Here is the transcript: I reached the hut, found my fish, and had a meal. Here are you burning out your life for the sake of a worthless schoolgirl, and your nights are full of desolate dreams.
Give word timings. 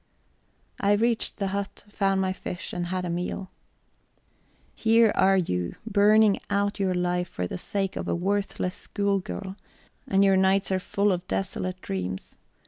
I 0.79 0.93
reached 0.93 1.37
the 1.37 1.49
hut, 1.49 1.85
found 1.89 2.21
my 2.21 2.33
fish, 2.33 2.73
and 2.73 2.87
had 2.87 3.05
a 3.05 3.09
meal. 3.11 3.51
Here 4.73 5.11
are 5.13 5.37
you 5.37 5.75
burning 5.85 6.39
out 6.49 6.79
your 6.79 6.95
life 6.95 7.27
for 7.29 7.45
the 7.45 7.59
sake 7.59 7.95
of 7.95 8.07
a 8.07 8.15
worthless 8.15 8.73
schoolgirl, 8.73 9.57
and 10.07 10.25
your 10.25 10.37
nights 10.37 10.71
are 10.71 10.79
full 10.79 11.11
of 11.11 11.27
desolate 11.27 11.79
dreams. 11.81 12.35